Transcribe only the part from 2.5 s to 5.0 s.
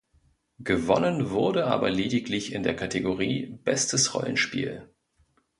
in der Kategorie „Bestes Rollenspiel“.